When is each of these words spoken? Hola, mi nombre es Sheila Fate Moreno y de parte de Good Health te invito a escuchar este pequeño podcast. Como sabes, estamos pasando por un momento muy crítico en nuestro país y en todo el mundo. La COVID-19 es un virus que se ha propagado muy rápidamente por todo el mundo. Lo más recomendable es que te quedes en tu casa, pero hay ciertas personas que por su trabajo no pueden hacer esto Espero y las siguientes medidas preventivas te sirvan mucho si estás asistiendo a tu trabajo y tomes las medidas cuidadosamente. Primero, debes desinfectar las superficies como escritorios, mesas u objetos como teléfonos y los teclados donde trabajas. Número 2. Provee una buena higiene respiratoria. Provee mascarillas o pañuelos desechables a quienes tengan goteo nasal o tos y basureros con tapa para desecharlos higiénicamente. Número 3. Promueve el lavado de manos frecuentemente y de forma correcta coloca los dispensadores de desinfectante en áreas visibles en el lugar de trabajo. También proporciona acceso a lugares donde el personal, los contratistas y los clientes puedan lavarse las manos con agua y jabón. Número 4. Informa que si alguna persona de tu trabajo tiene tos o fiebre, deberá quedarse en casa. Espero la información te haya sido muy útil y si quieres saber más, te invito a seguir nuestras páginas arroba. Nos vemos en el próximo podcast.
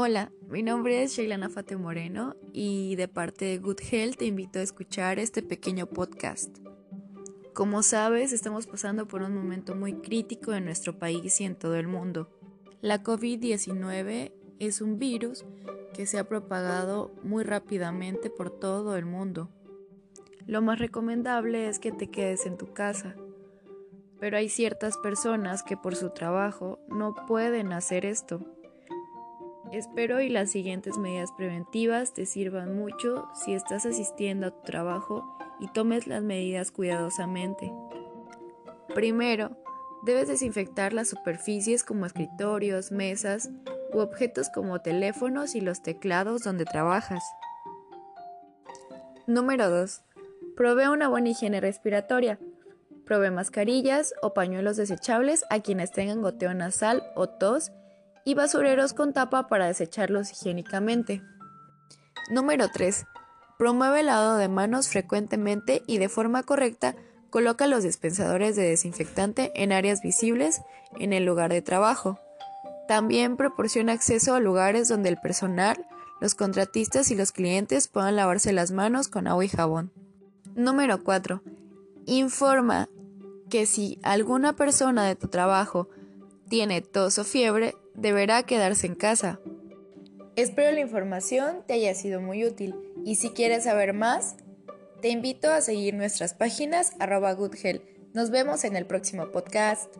Hola, 0.00 0.30
mi 0.48 0.62
nombre 0.62 1.02
es 1.02 1.16
Sheila 1.16 1.48
Fate 1.48 1.76
Moreno 1.76 2.36
y 2.52 2.94
de 2.94 3.08
parte 3.08 3.46
de 3.46 3.58
Good 3.58 3.80
Health 3.90 4.18
te 4.18 4.26
invito 4.26 4.60
a 4.60 4.62
escuchar 4.62 5.18
este 5.18 5.42
pequeño 5.42 5.86
podcast. 5.86 6.56
Como 7.52 7.82
sabes, 7.82 8.32
estamos 8.32 8.68
pasando 8.68 9.08
por 9.08 9.22
un 9.22 9.34
momento 9.34 9.74
muy 9.74 9.94
crítico 9.94 10.52
en 10.52 10.66
nuestro 10.66 11.00
país 11.00 11.40
y 11.40 11.46
en 11.46 11.56
todo 11.56 11.74
el 11.74 11.88
mundo. 11.88 12.30
La 12.80 13.02
COVID-19 13.02 14.30
es 14.60 14.80
un 14.80 15.00
virus 15.00 15.44
que 15.94 16.06
se 16.06 16.20
ha 16.20 16.28
propagado 16.28 17.12
muy 17.24 17.42
rápidamente 17.42 18.30
por 18.30 18.56
todo 18.56 18.96
el 18.96 19.04
mundo. 19.04 19.50
Lo 20.46 20.62
más 20.62 20.78
recomendable 20.78 21.66
es 21.66 21.80
que 21.80 21.90
te 21.90 22.08
quedes 22.08 22.46
en 22.46 22.56
tu 22.56 22.72
casa, 22.72 23.16
pero 24.20 24.36
hay 24.36 24.48
ciertas 24.48 24.96
personas 24.96 25.64
que 25.64 25.76
por 25.76 25.96
su 25.96 26.10
trabajo 26.10 26.78
no 26.86 27.16
pueden 27.26 27.72
hacer 27.72 28.06
esto 28.06 28.46
Espero 29.72 30.20
y 30.22 30.30
las 30.30 30.50
siguientes 30.50 30.96
medidas 30.96 31.30
preventivas 31.32 32.14
te 32.14 32.24
sirvan 32.24 32.74
mucho 32.76 33.28
si 33.34 33.52
estás 33.52 33.84
asistiendo 33.84 34.46
a 34.46 34.50
tu 34.50 34.62
trabajo 34.62 35.36
y 35.60 35.68
tomes 35.68 36.06
las 36.06 36.22
medidas 36.22 36.70
cuidadosamente. 36.70 37.70
Primero, 38.94 39.58
debes 40.04 40.28
desinfectar 40.28 40.94
las 40.94 41.08
superficies 41.08 41.84
como 41.84 42.06
escritorios, 42.06 42.92
mesas 42.92 43.50
u 43.92 43.98
objetos 43.98 44.48
como 44.48 44.80
teléfonos 44.80 45.54
y 45.54 45.60
los 45.60 45.82
teclados 45.82 46.44
donde 46.44 46.64
trabajas. 46.64 47.22
Número 49.26 49.68
2. 49.68 50.02
Provee 50.56 50.88
una 50.88 51.08
buena 51.08 51.28
higiene 51.28 51.60
respiratoria. 51.60 52.38
Provee 53.04 53.30
mascarillas 53.30 54.14
o 54.22 54.32
pañuelos 54.32 54.78
desechables 54.78 55.44
a 55.50 55.60
quienes 55.60 55.92
tengan 55.92 56.22
goteo 56.22 56.54
nasal 56.54 57.02
o 57.14 57.28
tos 57.28 57.70
y 58.28 58.34
basureros 58.34 58.92
con 58.92 59.14
tapa 59.14 59.48
para 59.48 59.68
desecharlos 59.68 60.30
higiénicamente. 60.32 61.22
Número 62.30 62.68
3. 62.68 63.06
Promueve 63.56 64.00
el 64.00 64.06
lavado 64.06 64.36
de 64.36 64.48
manos 64.48 64.88
frecuentemente 64.88 65.82
y 65.86 65.96
de 65.96 66.10
forma 66.10 66.42
correcta 66.42 66.94
coloca 67.30 67.66
los 67.66 67.84
dispensadores 67.84 68.54
de 68.54 68.68
desinfectante 68.68 69.50
en 69.54 69.72
áreas 69.72 70.02
visibles 70.02 70.60
en 70.98 71.14
el 71.14 71.24
lugar 71.24 71.50
de 71.50 71.62
trabajo. 71.62 72.20
También 72.86 73.38
proporciona 73.38 73.94
acceso 73.94 74.34
a 74.34 74.40
lugares 74.40 74.88
donde 74.88 75.08
el 75.08 75.16
personal, 75.16 75.86
los 76.20 76.34
contratistas 76.34 77.10
y 77.10 77.14
los 77.14 77.32
clientes 77.32 77.88
puedan 77.88 78.16
lavarse 78.16 78.52
las 78.52 78.72
manos 78.72 79.08
con 79.08 79.26
agua 79.26 79.46
y 79.46 79.48
jabón. 79.48 79.90
Número 80.54 81.02
4. 81.02 81.40
Informa 82.04 82.90
que 83.48 83.64
si 83.64 83.98
alguna 84.02 84.54
persona 84.54 85.06
de 85.06 85.16
tu 85.16 85.28
trabajo 85.28 85.88
tiene 86.50 86.82
tos 86.82 87.18
o 87.18 87.24
fiebre, 87.24 87.74
deberá 88.00 88.42
quedarse 88.44 88.86
en 88.86 88.94
casa. 88.94 89.40
Espero 90.36 90.70
la 90.70 90.80
información 90.80 91.64
te 91.66 91.74
haya 91.74 91.94
sido 91.94 92.20
muy 92.20 92.44
útil 92.44 92.74
y 93.04 93.16
si 93.16 93.30
quieres 93.30 93.64
saber 93.64 93.92
más, 93.92 94.36
te 95.02 95.08
invito 95.08 95.50
a 95.50 95.60
seguir 95.60 95.94
nuestras 95.94 96.34
páginas 96.34 96.92
arroba. 96.98 97.36
Nos 98.14 98.30
vemos 98.30 98.64
en 98.64 98.76
el 98.76 98.86
próximo 98.86 99.30
podcast. 99.30 99.94